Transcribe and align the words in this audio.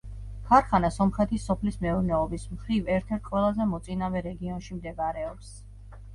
ქარხანა 0.45 0.89
სომხეთის 0.95 1.45
სოფლის 1.49 1.77
მეურნეობის 1.83 2.47
მხრივ 2.55 2.91
ერთ-ერთ 2.95 3.27
ყველაზე 3.35 3.69
მოწინავე 3.75 4.27
რეგიონში 4.31 4.81
მდებარეობს. 4.81 5.55